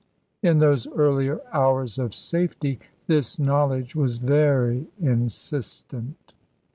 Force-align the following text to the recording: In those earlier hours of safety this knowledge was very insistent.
In 0.41 0.57
those 0.57 0.87
earlier 0.87 1.41
hours 1.53 1.99
of 1.99 2.15
safety 2.15 2.79
this 3.05 3.37
knowledge 3.37 3.95
was 3.95 4.17
very 4.17 4.87
insistent. 4.99 6.33